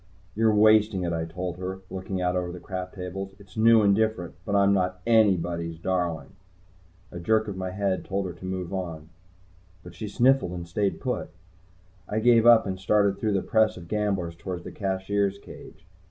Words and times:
"You're 0.33 0.55
wasting 0.55 1.03
it," 1.03 1.13
I 1.13 1.25
told 1.25 1.57
her, 1.57 1.81
looking 1.91 2.21
out 2.23 2.35
over 2.35 2.51
the 2.51 2.59
crap 2.59 2.93
tables. 2.93 3.35
"It's 3.37 3.55
new, 3.55 3.83
and 3.83 3.95
different. 3.95 4.33
But 4.45 4.55
I'm 4.55 4.73
not 4.73 4.99
anybody's 5.05 5.77
darling." 5.77 6.29
A 7.11 7.19
jerk 7.19 7.47
of 7.47 7.55
my 7.55 7.69
head 7.69 8.03
told 8.03 8.25
her 8.25 8.33
to 8.33 8.45
move 8.45 8.73
on. 8.73 9.09
But 9.83 9.93
she 9.93 10.07
sniffled 10.07 10.53
and 10.53 10.67
stayed 10.67 10.99
put. 11.01 11.29
I 12.09 12.17
gave 12.17 12.47
up 12.47 12.65
and 12.65 12.79
started 12.79 13.19
through 13.19 13.33
the 13.33 13.43
press 13.43 13.77
of 13.77 13.87
gamblers 13.87 14.35
toward 14.35 14.63
the 14.63 14.71
Cashier's 14.71 15.37
cage. 15.37 15.85